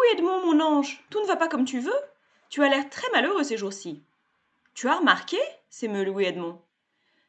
[0.00, 1.92] Louis Edmond, mon ange, tout ne va pas comme tu veux.
[2.48, 4.02] Tu as l'air très malheureux ces jours-ci.
[4.72, 5.36] Tu as remarqué
[5.68, 6.58] s'émeut Louis Edmond?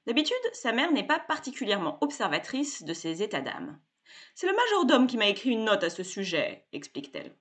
[0.07, 3.77] D'habitude, sa mère n'est pas particulièrement observatrice de ses états d'âme.
[4.35, 7.35] C'est le majordome qui m'a écrit une note à ce sujet, explique-t-elle.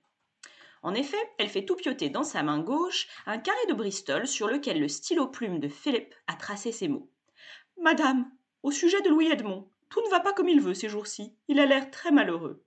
[0.83, 4.47] En effet, elle fait tout pioter dans sa main gauche un carré de Bristol sur
[4.47, 7.09] lequel le stylo plume de Philippe a tracé ces mots.
[7.79, 8.29] Madame,
[8.63, 11.33] au sujet de Louis Edmond, tout ne va pas comme il veut ces jours-ci.
[11.47, 12.61] Il a l'air très malheureux.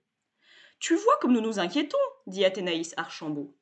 [0.79, 1.97] Tu vois comme nous nous inquiétons,
[2.27, 3.55] dit Athénaïs Archambault.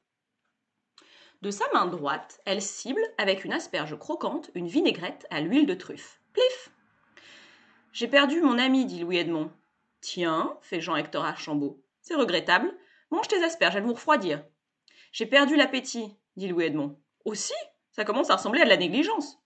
[1.41, 5.73] De sa main droite, elle cible, avec une asperge croquante, une vinaigrette à l'huile de
[5.73, 6.21] truffe.
[6.31, 6.71] Plif
[7.91, 9.51] J'ai perdu mon ami, dit Louis Edmond.
[9.99, 11.81] Tiens, fait Jean-Hector Archambault.
[12.01, 12.73] C'est regrettable.
[13.11, 14.43] Mange tes asperges, elles vont refroidir.
[15.11, 16.97] J'ai perdu l'appétit, dit Louis Edmond.
[17.25, 17.53] Aussi
[17.91, 19.37] Ça commence à ressembler à de la négligence.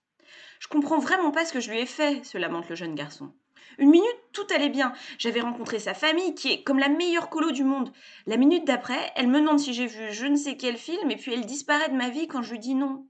[0.60, 3.32] Je comprends vraiment pas ce que je lui ai fait, se lamente le jeune garçon.
[3.76, 4.92] Une minute, tout allait bien.
[5.18, 7.92] J'avais rencontré sa famille, qui est comme la meilleure colo du monde.
[8.26, 11.16] La minute d'après, elle me demande si j'ai vu je ne sais quel film, et
[11.16, 13.06] puis elle disparaît de ma vie quand je lui dis non.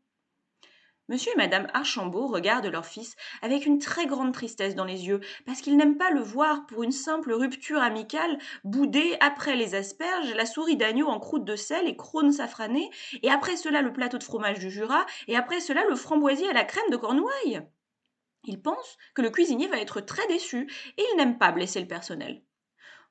[1.10, 5.20] Monsieur et Madame Archambault regardent leur fils avec une très grande tristesse dans les yeux,
[5.47, 10.34] parce qu'ils n'aiment pas le voir pour une simple rupture amicale, bouder après les asperges,
[10.34, 12.91] la souris d'agneau en croûte de sel et crône safranée,
[13.22, 16.52] et après cela le plateau de fromage du Jura, et après cela le framboisier à
[16.52, 17.62] la crème de Cornouailles.
[18.48, 21.86] Il pense que le cuisinier va être très déçu et il n'aime pas blesser le
[21.86, 22.42] personnel.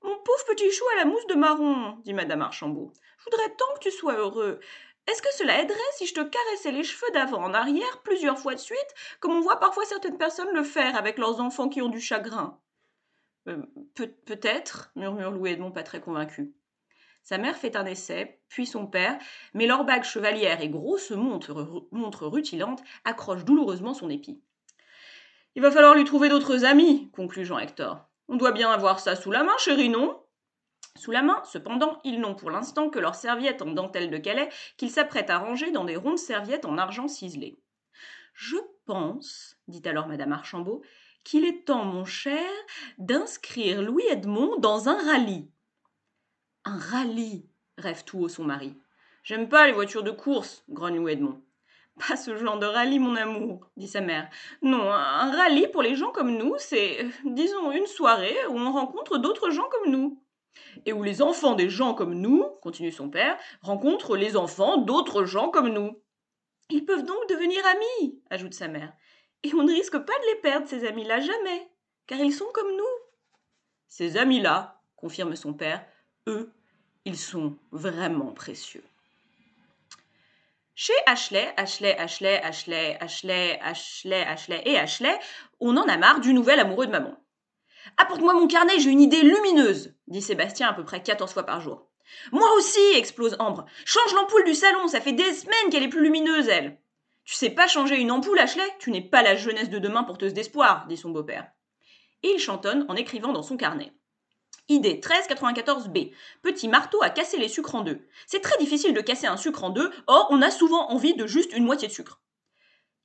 [0.02, 2.92] Mon pauvre petit chou à la mousse de marron, dit madame Archambault.
[3.20, 4.60] Je voudrais tant que tu sois heureux.
[5.06, 8.56] Est-ce que cela aiderait si je te caressais les cheveux d'avant en arrière plusieurs fois
[8.56, 11.90] de suite, comme on voit parfois certaines personnes le faire avec leurs enfants qui ont
[11.90, 12.60] du chagrin
[13.48, 13.62] euh,
[13.94, 16.56] Peut-être, murmure Louis Edmond pas très convaincu.
[17.22, 19.20] Sa mère fait un essai, puis son père,
[19.54, 24.42] mais leur bague chevalière et grosse montre, montre rutilante accroche douloureusement son épi.
[25.58, 28.08] Il va falloir lui trouver d'autres amis, conclut Jean Hector.
[28.28, 30.22] On doit bien avoir ça sous la main, chérie, non?
[30.96, 34.50] Sous la main, cependant, ils n'ont pour l'instant que leurs serviettes en dentelle de Calais
[34.78, 37.60] qu'ils s'apprêtent à ranger dans des rondes serviettes en argent ciselé.
[38.36, 40.84] Je pense, dit alors madame Archambault,
[41.24, 42.48] qu'il est temps, mon cher,
[43.00, 45.50] d'inscrire Louis Edmond dans un rallye.
[46.66, 47.50] Un rallye
[47.80, 48.76] rêve tout haut son mari.
[49.24, 51.42] J'aime pas les voitures de course, grogne Louis Edmond.
[51.98, 54.30] Pas ce genre de rallye, mon amour, dit sa mère.
[54.62, 58.72] Non, un rallye pour les gens comme nous, c'est, euh, disons, une soirée où on
[58.72, 60.22] rencontre d'autres gens comme nous.
[60.86, 65.26] Et où les enfants des gens comme nous, continue son père, rencontrent les enfants d'autres
[65.26, 66.02] gens comme nous.
[66.70, 68.94] Ils peuvent donc devenir amis, ajoute sa mère.
[69.44, 71.72] Et on ne risque pas de les perdre, ces amis-là, jamais,
[72.06, 72.84] car ils sont comme nous.
[73.88, 75.86] Ces amis-là, confirme son père,
[76.28, 76.52] eux,
[77.06, 78.84] ils sont vraiment précieux.
[80.80, 85.20] Chez Ashley, Ashley, Ashley, Ashley, Ashley, Ashley, Ashley et Ashley,
[85.60, 87.18] on en a marre du nouvel amoureux de maman.
[87.98, 91.62] Apporte-moi mon carnet, j'ai une idée lumineuse, dit Sébastien à peu près 14 fois par
[91.62, 91.90] jour.
[92.32, 93.66] Moi aussi, explose Ambre.
[93.86, 96.80] Change l'ampoule du salon, ça fait des semaines qu'elle est plus lumineuse, elle.
[97.26, 98.62] Tu sais pas changer une ampoule, Ashley?
[98.78, 101.48] Tu n'es pas la jeunesse de demain porteuse d'espoir, dit son beau-père.
[102.22, 103.94] Et il chantonne en écrivant dans son carnet.
[104.70, 106.12] Idée 1394B.
[106.42, 108.06] Petit marteau à casser les sucres en deux.
[108.26, 111.26] C'est très difficile de casser un sucre en deux, or on a souvent envie de
[111.26, 112.22] juste une moitié de sucre.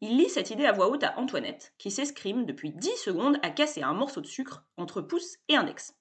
[0.01, 3.51] Il lit cette idée à voix haute à Antoinette, qui s'escrime depuis dix secondes à
[3.51, 5.95] casser un morceau de sucre entre pouce et index.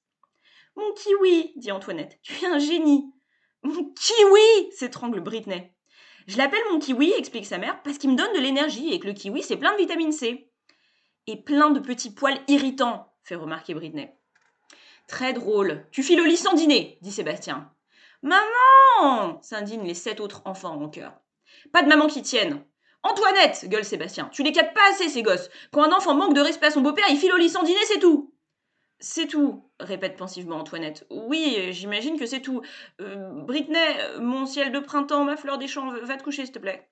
[0.75, 3.13] Mon kiwi, dit Antoinette, tu es un génie.
[3.61, 5.71] Mon kiwi s'étrangle Britney.
[6.25, 9.05] Je l'appelle mon kiwi, explique sa mère, parce qu'il me donne de l'énergie et que
[9.05, 10.51] le kiwi c'est plein de vitamine C.
[11.27, 14.11] Et plein de petits poils irritants, fait remarquer Britney.
[15.07, 15.85] Très drôle.
[15.91, 17.71] Tu files au lit sans dîner, dit Sébastien.
[18.21, 21.13] Maman s'indignent les sept autres enfants en chœur.
[21.73, 22.63] Pas de maman qui tienne.
[23.03, 24.29] Antoinette gueule Sébastien.
[24.31, 25.49] Tu les captes pas assez, ces gosses.
[25.71, 27.79] Quand un enfant manque de respect à son beau-père, il file au lit sans dîner,
[27.85, 28.33] c'est tout.
[28.99, 31.07] C'est tout, répète pensivement Antoinette.
[31.09, 32.61] Oui, j'imagine que c'est tout.
[33.01, 33.79] Euh, Britney,
[34.19, 36.87] mon ciel de printemps, ma fleur des champs, va te coucher, s'il te plaît.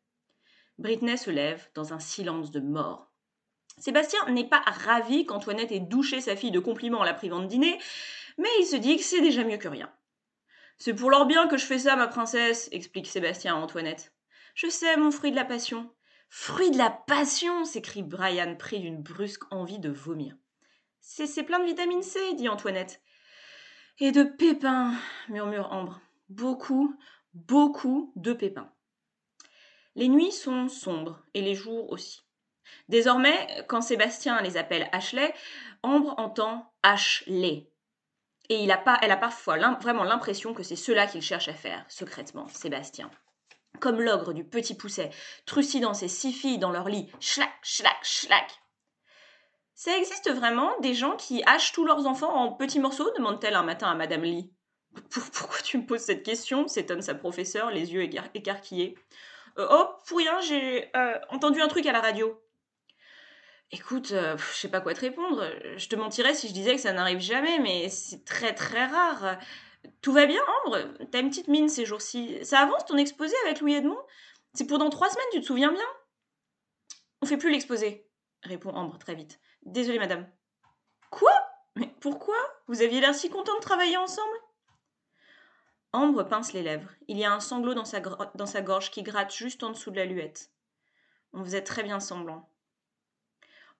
[0.80, 3.09] Britney se lève dans un silence de mort.
[3.80, 7.48] Sébastien n'est pas ravi qu'Antoinette ait douché sa fille de compliments en la privant de
[7.48, 7.80] dîner,
[8.38, 9.92] mais il se dit que c'est déjà mieux que rien.
[10.78, 14.14] C'est pour leur bien que je fais ça, ma princesse, explique Sébastien à Antoinette.
[14.56, 15.92] Je sais, mon fruit de la passion.
[16.30, 20.36] Fruit de la passion s'écrie Brian, pris d'une brusque envie de vomir.
[21.02, 23.02] C'est plein de vitamine C, dit Antoinette.
[24.00, 24.94] Et de pépins,
[25.28, 26.00] murmure Ambre.
[26.30, 26.96] Beaucoup,
[27.34, 28.72] beaucoup de pépins.
[29.96, 32.22] Les nuits sont sombres, et les jours aussi.
[32.88, 35.34] Désormais, quand Sébastien les appelle Ashley,
[35.84, 37.70] Ambre entend Ashley.
[38.50, 41.54] Et il a pas, elle a parfois vraiment l'impression que c'est cela qu'il cherche à
[41.54, 43.12] faire, secrètement, Sébastien.
[43.80, 45.12] Comme l'ogre du petit pousset,
[45.46, 48.60] trucidant ses six filles dans leur lit, schlac, schlac, schlac.
[49.76, 53.64] Ça existe vraiment des gens qui hachent tous leurs enfants en petits morceaux demande-t-elle un
[53.64, 54.52] matin à Madame Lee.
[55.12, 56.68] Pourquoi tu me poses cette question?
[56.68, 58.98] s'étonne sa professeure, les yeux écarquillés.
[59.58, 62.42] Euh, oh, pour rien, j'ai euh, entendu un truc à la radio.
[63.72, 65.48] Écoute, euh, je sais pas quoi te répondre.
[65.78, 69.38] Je te mentirais si je disais que ça n'arrive jamais, mais c'est très très rare.
[70.02, 70.80] Tout va bien, Ambre?
[71.12, 72.44] T'as une petite mine ces jours-ci.
[72.44, 74.02] Ça avance ton exposé avec Louis Edmond?
[74.54, 75.86] C'est pour dans trois semaines, tu te souviens bien?
[77.22, 78.08] On fait plus l'exposé,
[78.44, 79.40] répond Ambre très vite.
[79.64, 80.28] Désolée, madame.
[81.12, 81.32] Quoi?
[81.76, 82.38] Mais pourquoi?
[82.68, 84.36] Vous aviez l'air si content de travailler ensemble?
[85.94, 86.90] Ambre pince les lèvres.
[87.08, 89.92] Il y a un sanglot dans sa, dans sa gorge qui gratte juste en dessous
[89.92, 90.52] de la luette.
[91.34, 92.50] On faisait très bien semblant.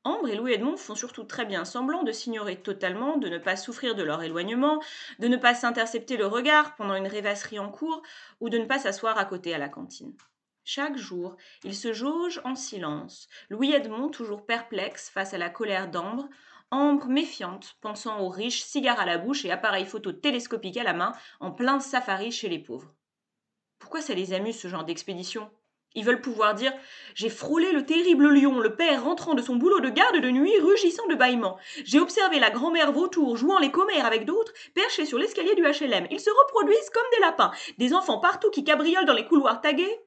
[0.04, 3.56] Ambre et Louis Edmond font surtout très bien semblant de s'ignorer totalement, de ne pas
[3.56, 4.82] souffrir de leur éloignement,
[5.20, 8.02] de ne pas s'intercepter le regard pendant une rêvasserie en cours
[8.40, 10.16] ou de ne pas s'asseoir à côté à la cantine.
[10.64, 13.28] Chaque jour, ils se jaugent en silence.
[13.50, 16.30] Louis Edmond, toujours perplexe face à la colère d'Ambre,
[16.72, 20.94] Ambre méfiante, pensant aux riches, cigares à la bouche et appareils photo télescopiques à la
[20.94, 22.94] main, en plein safari chez les pauvres.
[23.80, 25.50] Pourquoi ça les amuse ce genre d'expédition?
[25.96, 26.74] Ils veulent pouvoir dire
[27.16, 30.58] J'ai frôlé le terrible lion, le père rentrant de son boulot de garde de nuit,
[30.60, 31.58] rugissant de bâillements.
[31.84, 36.08] J'ai observé la grand-mère vautour jouant les commères avec d'autres, perchés sur l'escalier du HLM.
[36.12, 40.00] Ils se reproduisent comme des lapins, des enfants partout qui cabriolent dans les couloirs tagués.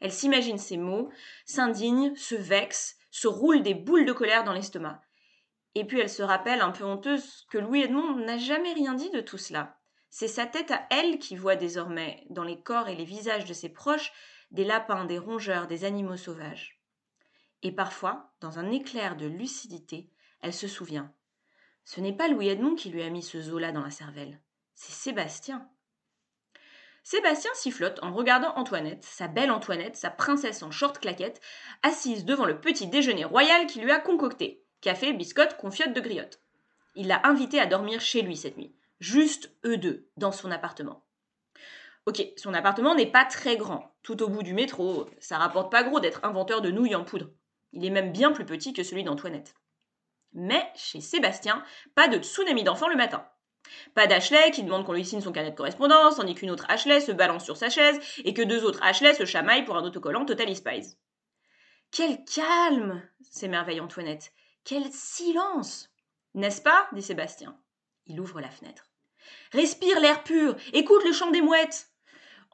[0.00, 1.08] Elle s'imagine ces mots,
[1.46, 5.00] s'indigne, se vexe, se roule des boules de colère dans l'estomac.
[5.74, 9.10] Et puis elle se rappelle, un peu honteuse, que Louis Edmond n'a jamais rien dit
[9.10, 9.78] de tout cela.
[10.10, 13.54] C'est sa tête à elle qui voit désormais, dans les corps et les visages de
[13.54, 14.12] ses proches,
[14.50, 16.80] des lapins, des rongeurs, des animaux sauvages.
[17.62, 20.10] Et parfois, dans un éclair de lucidité,
[20.40, 21.12] elle se souvient.
[21.84, 24.40] Ce n'est pas Louis Edmond qui lui a mis ce zoo-là dans la cervelle,
[24.74, 25.68] c'est Sébastien.
[27.02, 31.40] Sébastien sifflote en regardant Antoinette, sa belle Antoinette, sa princesse en short claquette,
[31.82, 36.40] assise devant le petit déjeuner royal qu'il lui a concocté café, biscotte, confiote de griotte.
[36.94, 41.03] Il l'a invité à dormir chez lui cette nuit, juste eux deux, dans son appartement.
[42.06, 45.82] Ok, son appartement n'est pas très grand, tout au bout du métro, ça rapporte pas
[45.82, 47.30] gros d'être inventeur de nouilles en poudre.
[47.72, 49.54] Il est même bien plus petit que celui d'Antoinette.
[50.34, 51.64] Mais chez Sébastien,
[51.94, 53.26] pas de tsunami d'enfants le matin.
[53.94, 57.00] Pas d'Ashley qui demande qu'on lui signe son carnet de correspondance, tandis qu'une autre Ashley
[57.00, 60.26] se balance sur sa chaise et que deux autres Ashley se chamaillent pour un autocollant
[60.26, 60.96] Total Spies.
[61.90, 64.32] Quel calme s'émerveille Antoinette.
[64.64, 65.90] Quel silence
[66.34, 67.56] N'est-ce pas dit Sébastien.
[68.06, 68.90] Il ouvre la fenêtre.
[69.52, 71.93] Respire l'air pur, écoute le chant des mouettes.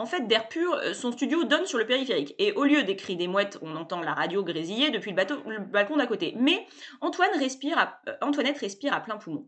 [0.00, 2.35] En fait, d'air pur, euh, son studio donne sur le périphérique.
[2.38, 5.99] Et au lieu des cris des mouettes, on entend la radio grésiller depuis le, balcon
[5.99, 6.32] d'à côté.
[6.38, 6.67] Mais
[7.02, 9.47] euh, Antoinette respire à plein poumon.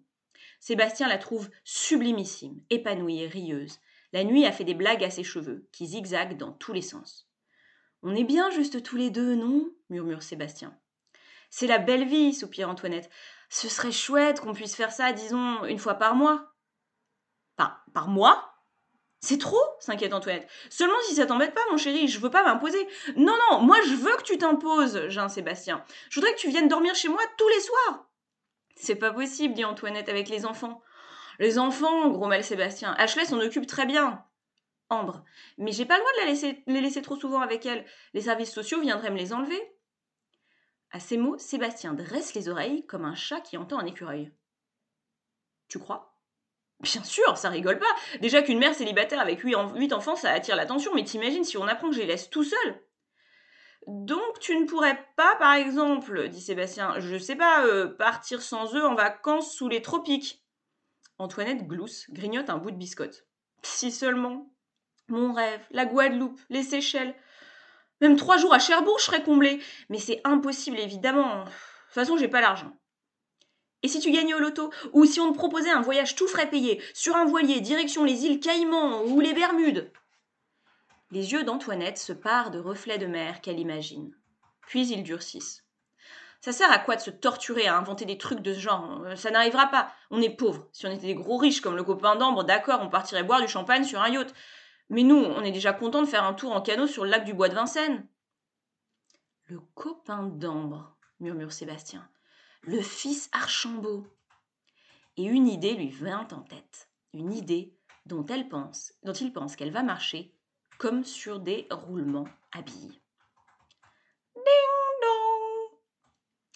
[0.61, 3.79] Sébastien la trouve sublimissime, épanouie et rieuse.
[4.13, 7.31] La nuit a fait des blagues à ses cheveux, qui zigzaguent dans tous les sens.
[8.03, 9.71] On est bien juste tous les deux, non?
[9.89, 10.79] murmure Sébastien.
[11.49, 13.09] C'est la belle vie, soupire Antoinette.
[13.49, 16.53] Ce serait chouette qu'on puisse faire ça, disons, une fois par mois.
[17.57, 18.52] Par, par mois?
[19.23, 20.49] C'est trop s'inquiète Antoinette.
[20.69, 22.87] Seulement si ça t'embête pas, mon chéri, je veux pas m'imposer.
[23.17, 25.85] Non, non, moi je veux que tu t'imposes, Jean Sébastien.
[26.11, 28.11] Je voudrais que tu viennes dormir chez moi tous les soirs.
[28.75, 30.83] C'est pas possible, dit Antoinette avec les enfants.
[31.39, 32.95] Les enfants, gros mal Sébastien.
[32.99, 34.25] Ashley s'en occupe très bien.
[34.89, 35.25] Ambre.
[35.57, 37.87] Mais j'ai pas le droit de les laisser trop souvent avec elle.
[38.15, 39.61] Les services sociaux viendraient me les enlever.
[40.91, 44.33] À ces mots, Sébastien dresse les oreilles comme un chat qui entend un écureuil.
[45.69, 46.12] Tu crois?
[46.83, 48.19] Bien sûr, ça rigole pas.
[48.21, 49.55] Déjà qu'une mère célibataire avec huit,
[49.93, 52.83] enfants, ça attire l'attention, mais t'imagines si on apprend que je les laisse tout seuls?
[53.87, 58.75] Donc tu ne pourrais pas, par exemple, dit Sébastien, je sais pas, euh, partir sans
[58.75, 60.45] eux en vacances sous les tropiques.
[61.19, 63.27] Antoinette glousse, grignote un bout de biscotte.
[63.63, 64.53] Si seulement.
[65.09, 67.15] Mon rêve, la Guadeloupe, les Seychelles.
[68.01, 69.61] Même trois jours à Cherbourg, je serais comblée.
[69.89, 71.41] Mais c'est impossible, évidemment.
[71.41, 72.73] De toute façon, j'ai pas l'argent.
[73.83, 76.49] Et si tu gagnais au loto Ou si on te proposait un voyage tout frais
[76.49, 79.91] payé, sur un voilier, direction les îles Caïmans ou les Bermudes?
[81.11, 84.15] Les yeux d'Antoinette se parent de reflets de mer qu'elle imagine.
[84.67, 85.65] Puis ils durcissent.
[86.41, 89.05] Ça sert à quoi de se torturer à inventer des trucs de ce genre?
[89.17, 89.93] Ça n'arrivera pas.
[90.11, 90.69] On est pauvres.
[90.73, 93.47] Si on était des gros riches comme le copain d'Ambre, d'accord, on partirait boire du
[93.47, 94.35] champagne sur un yacht.
[94.89, 97.25] Mais nous, on est déjà content de faire un tour en canot sur le lac
[97.25, 98.09] du Bois de Vincennes.
[99.47, 102.09] Le copain d'Ambre, murmure Sébastien
[102.63, 104.07] le fils Archambault.
[105.17, 107.77] Et une idée lui vint en tête, une idée
[108.07, 110.33] dont elle pense, dont il pense qu'elle va marcher
[110.79, 112.63] comme sur des roulements à.
[112.63, 112.93] Ding
[114.37, 115.71] dong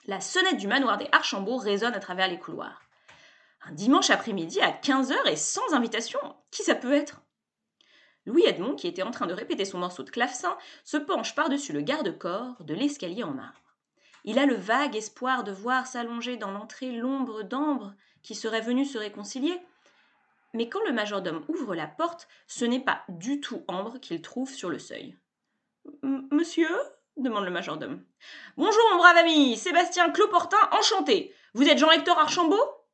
[0.07, 2.83] La sonnette du manoir des Archambault résonne à travers les couloirs.
[3.63, 6.21] Un dimanche après-midi à 15h et sans invitation,
[6.51, 7.21] qui ça peut être?
[8.27, 11.73] Louis Edmond, qui était en train de répéter son morceau de clavecin, se penche par-dessus
[11.73, 13.66] le garde-corps de l'escalier en marbre.
[14.27, 18.85] Il a le vague espoir de voir s'allonger dans l'entrée l'ombre d'ambre qui serait venue
[18.85, 19.57] se réconcilier.
[20.53, 24.51] Mais quand le majordome ouvre la porte, ce n'est pas du tout Ambre qu'il trouve
[24.51, 25.17] sur le seuil.
[26.03, 26.69] Monsieur?
[27.17, 28.03] demande le majordome.
[28.57, 31.33] Bonjour, mon brave ami, Sébastien Cloportin, enchanté.
[31.55, 32.85] Vous êtes Jean-Hector Archambault?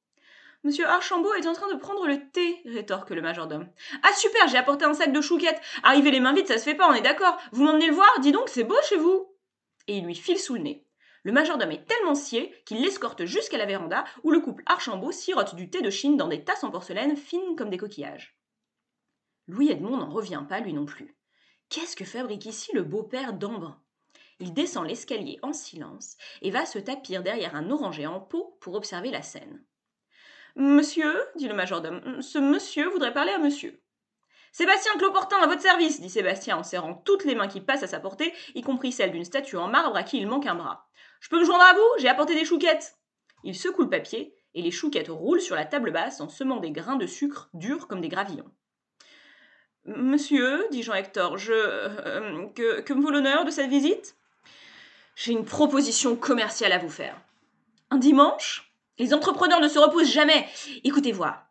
[0.65, 3.69] Monsieur Archambault est en train de prendre le thé, rétorque le majordome.
[4.03, 5.61] Ah super, j'ai apporté un sac de chouquettes.
[5.83, 7.39] Arriver les mains vides, ça se fait pas, on est d'accord.
[7.53, 9.35] Vous m'emmenez le voir Dis donc, c'est beau chez vous.
[9.89, 10.87] Et il lui file sous le nez.
[11.25, 15.55] Le majordome est tellement scié qu'il l'escorte jusqu'à la véranda où le couple Archambault sirote
[15.55, 18.37] du thé de Chine dans des tasses en porcelaine fines comme des coquillages.
[19.47, 21.17] Louis Edmond n'en revient pas, lui non plus.
[21.69, 23.81] Qu'est-ce que fabrique ici le beau-père d'Ambre
[24.41, 28.75] Il descend l'escalier en silence et va se tapir derrière un oranger en pot pour
[28.75, 29.65] observer la scène.
[30.57, 33.81] Monsieur, dit le majordome, ce monsieur voudrait parler à monsieur.
[34.55, 37.87] Sébastien Cloportin, à votre service, dit Sébastien en serrant toutes les mains qui passent à
[37.87, 40.91] sa portée, y compris celle d'une statue en marbre à qui il manque un bras.
[41.23, 42.99] Je peux me joindre à vous J'ai apporté des chouquettes.
[43.45, 46.73] Il secoue le papier, et les chouquettes roulent sur la table basse en semant des
[46.73, 48.51] grains de sucre durs comme des gravillons.
[49.87, 51.53] Monsieur, dit Jean-Hector, je.
[51.55, 54.17] Euh, que, que me vaut l'honneur de cette visite?
[55.17, 57.17] J'ai une proposition commerciale à vous faire.
[57.91, 60.47] Un dimanche les entrepreneurs ne se reposent jamais.
[60.85, 61.47] Écoutez voir.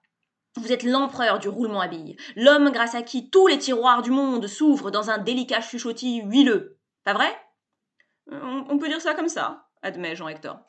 [0.58, 4.12] Vous êtes l'empereur du roulement à billes, l'homme grâce à qui tous les tiroirs du
[4.12, 6.78] monde s'ouvrent dans un délicat chuchotis huileux.
[7.04, 7.36] Pas vrai?
[8.32, 10.60] On, peut dire ça comme ça, admet Jean-Hector.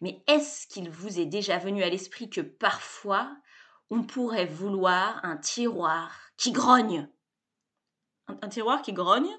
[0.00, 3.34] Mais est-ce qu'il vous est déjà venu à l'esprit que parfois
[3.90, 7.08] on pourrait vouloir un tiroir qui grogne?
[8.28, 9.30] Un, tiroir qui grogne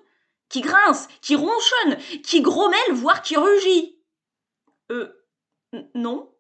[0.50, 4.02] Qui grince Qui ronchonne Qui grommelle, voire qui rugit?
[4.92, 5.14] Euh.
[5.94, 6.34] Non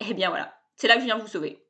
[0.00, 1.64] eh bien voilà, c'est là que je viens vous sauver.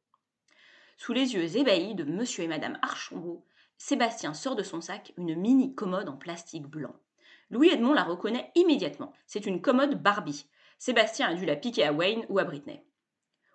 [0.97, 3.45] Sous les yeux ébahis de monsieur et madame Archambault,
[3.77, 6.95] Sébastien sort de son sac une mini commode en plastique blanc.
[7.51, 9.13] Louis Edmond la reconnaît immédiatement.
[9.27, 10.47] C'est une commode Barbie.
[10.79, 12.85] Sébastien a dû la piquer à Wayne ou à Britney.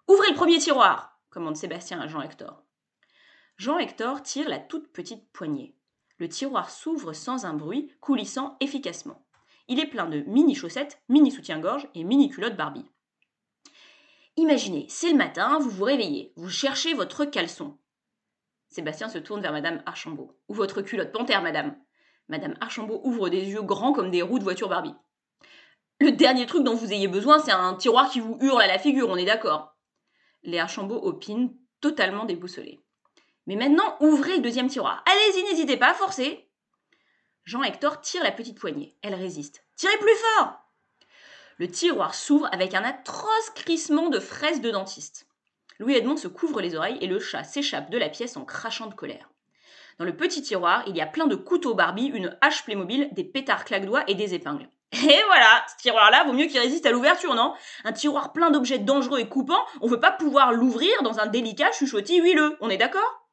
[0.08, 2.64] Ouvrez le premier tiroir commande Sébastien à Jean-Hector.
[3.58, 5.76] Jean-Hector tire la toute petite poignée.
[6.18, 9.26] Le tiroir s'ouvre sans un bruit, coulissant efficacement.
[9.68, 12.90] Il est plein de mini chaussettes, mini soutien-gorge et mini culottes Barbie.
[14.36, 17.78] Imaginez, c'est le matin, vous vous réveillez, vous cherchez votre caleçon.
[18.70, 20.38] Sébastien se tourne vers Madame Archambault.
[20.48, 21.76] Ou votre culotte panthère, madame.
[22.30, 24.96] Madame Archambault ouvre des yeux grands comme des roues de voiture Barbie.
[26.00, 28.80] Le dernier truc dont vous ayez besoin, c'est un tiroir qui vous hurle à la
[28.80, 29.76] figure, on est d'accord.
[30.44, 32.80] Les Archambault opinent, totalement déboussolés.
[33.48, 35.04] Mais maintenant, ouvrez le deuxième tiroir.
[35.06, 36.50] Allez-y, n'hésitez pas, forcez.
[37.44, 38.96] Jean-Hector tire la petite poignée.
[39.02, 39.66] Elle résiste.
[39.76, 40.60] Tirez plus fort
[41.60, 45.28] le tiroir s'ouvre avec un atroce crissement de fraises de dentiste.
[45.78, 48.88] Louis Edmond se couvre les oreilles et le chat s'échappe de la pièce en crachant
[48.88, 49.30] de colère.
[50.00, 53.26] Dans le petit tiroir, il y a plein de couteaux Barbie, une hache Playmobil, des
[53.26, 54.70] pétards claque-doigts et des épingles.
[54.94, 57.54] Et voilà, ce tiroir-là vaut mieux qu'il résiste à l'ouverture, non?
[57.84, 61.72] Un tiroir plein d'objets dangereux et coupants, on veut pas pouvoir l'ouvrir dans un délicat
[61.74, 63.28] chuchotis huileux, on est d'accord?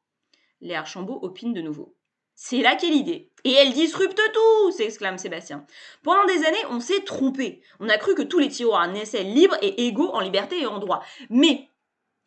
[0.59, 1.95] Les Archambault opinent de nouveau.
[2.35, 3.31] C'est là qu'est l'idée.
[3.45, 5.65] Et elle disrupte tout s'exclame Sébastien.
[6.03, 7.63] Pendant des années, on s'est trompé.
[7.79, 10.77] On a cru que tous les tiroirs naissaient libres et égaux en liberté et en
[10.77, 11.01] droit.
[11.29, 11.69] Mais,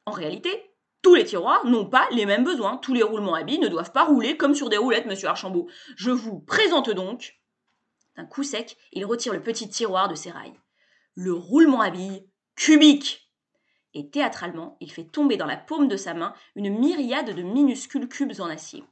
[0.07, 0.70] en réalité,
[1.03, 2.77] tous les tiroirs n'ont pas les mêmes besoins.
[2.77, 5.69] Tous les roulements à billes ne doivent pas rouler comme sur des roulettes, monsieur Archambault.
[5.97, 7.41] Je vous présente donc.
[8.17, 10.59] D'un coup sec, il retire le petit tiroir de ses rails.
[11.15, 13.31] Le roulement à billes cubique.
[13.95, 18.09] Et théâtralement, il fait tomber dans la paume de sa main une myriade de minuscules
[18.09, 18.85] cubes en acier.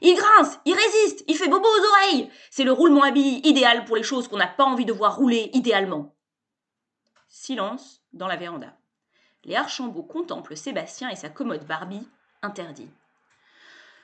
[0.00, 2.30] Il grince, il résiste, il fait bobo aux oreilles.
[2.50, 5.16] C'est le roulement à billes idéal pour les choses qu'on n'a pas envie de voir
[5.16, 6.14] rouler idéalement.
[7.28, 8.78] Silence dans la véranda.
[9.48, 12.06] Les Archambault contemplent Sébastien et sa commode Barbie,
[12.42, 12.90] interdit.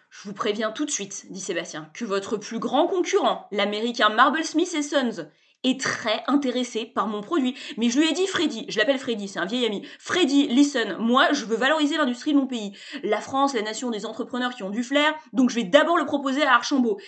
[0.09, 4.43] Je vous préviens tout de suite, dit Sébastien, que votre plus grand concurrent, l'américain Marble
[4.43, 5.29] Smith Sons,
[5.63, 7.55] est très intéressé par mon produit.
[7.77, 9.87] Mais je lui ai dit, Freddy, je l'appelle Freddy, c'est un vieil ami.
[9.99, 12.73] Freddy, listen, moi, je veux valoriser l'industrie de mon pays.
[13.03, 16.07] La France, la nation des entrepreneurs qui ont du flair, donc je vais d'abord le
[16.07, 16.99] proposer à Archambault.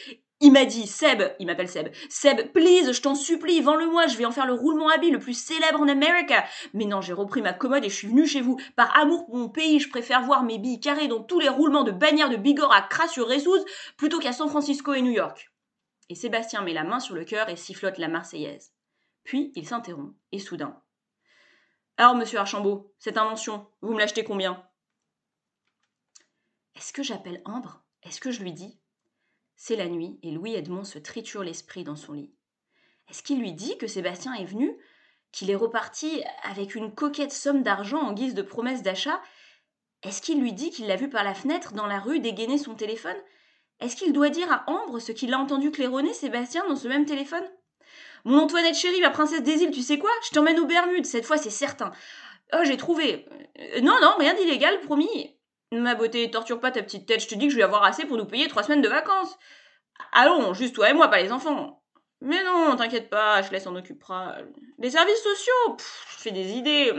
[0.40, 4.26] Il m'a dit, Seb, il m'appelle Seb, Seb, please, je t'en supplie, vends-le-moi, je vais
[4.26, 6.34] en faire le roulement habile le plus célèbre en Amérique.
[6.74, 8.60] Mais non, j'ai repris ma commode et je suis venu chez vous.
[8.76, 11.84] Par amour pour mon pays, je préfère voir mes billes carrées dans tous les roulements
[11.84, 13.64] de bannières de Bigorre à Cras-sur-Ressouze
[13.96, 15.50] plutôt qu'à San Francisco et New York.
[16.10, 18.72] Et Sébastien met la main sur le cœur et sifflote la Marseillaise.
[19.24, 20.80] Puis il s'interrompt, et soudain.
[21.96, 24.62] Alors, monsieur Archambault, cette invention, vous me l'achetez combien?
[26.74, 27.82] Est-ce que j'appelle Ambre?
[28.02, 28.78] Est-ce que je lui dis?
[29.56, 32.30] C'est la nuit, et Louis Edmond se triture l'esprit dans son lit.
[33.10, 34.76] Est-ce qu'il lui dit que Sébastien est venu
[35.32, 39.20] Qu'il est reparti avec une coquette somme d'argent en guise de promesse d'achat?
[40.02, 42.74] Est-ce qu'il lui dit qu'il l'a vu par la fenêtre dans la rue dégainer son
[42.74, 43.16] téléphone?
[43.80, 47.06] Est-ce qu'il doit dire à Ambre ce qu'il a entendu claironner Sébastien dans ce même
[47.06, 47.44] téléphone?
[48.24, 50.10] Mon Antoinette chérie, ma princesse des îles, tu sais quoi?
[50.26, 51.92] Je t'emmène aux Bermudes, cette fois c'est certain.
[52.52, 53.26] Oh, j'ai trouvé.
[53.58, 55.35] Euh, non, non, rien d'illégal, promis.
[55.72, 58.04] Ma beauté, torture pas ta petite tête, je te dis que je vais avoir assez
[58.04, 59.36] pour nous payer trois semaines de vacances.
[60.12, 61.82] Allons, juste toi et moi, pas les enfants.
[62.20, 64.36] Mais non, t'inquiète pas, je laisse en occupera.
[64.78, 65.76] Les services sociaux,
[66.10, 66.92] je fais des idées.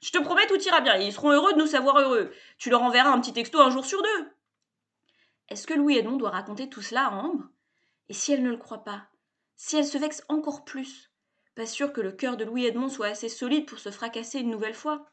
[0.00, 0.96] Je te promets, tout ira bien.
[0.96, 2.32] Ils seront heureux de nous savoir heureux.
[2.58, 4.30] Tu leur enverras un petit texto un jour sur deux.
[5.48, 7.48] Est-ce que Louis Edmond doit raconter tout cela à Ambre?
[8.08, 9.08] Et si elle ne le croit pas?
[9.56, 11.10] Si elle se vexe encore plus?
[11.54, 14.50] Pas sûr que le cœur de Louis Edmond soit assez solide pour se fracasser une
[14.50, 15.10] nouvelle fois?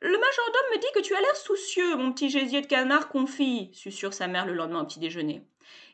[0.00, 3.70] Le majordome me dit que tu as l'air soucieux, mon petit gésier de canard confit,
[3.74, 5.46] susurre sa mère le lendemain au petit déjeuner.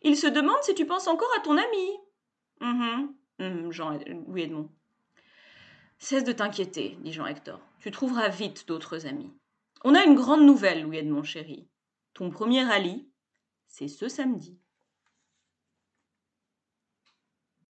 [0.03, 1.99] Il se demande si tu penses encore à ton ami.
[2.61, 3.99] Hum, hum, Jean
[4.29, 4.71] Louis Edmond.
[5.99, 7.61] Cesse de t'inquiéter, dit Jean Hector.
[7.81, 9.33] Tu trouveras vite d'autres amis.
[9.83, 11.69] On a une grande nouvelle, Louis Edmond chéri.
[12.15, 13.09] Ton premier rallye,
[13.67, 14.59] c'est ce samedi.